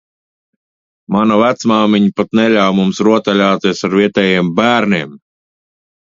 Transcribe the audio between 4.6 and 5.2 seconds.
bērniem.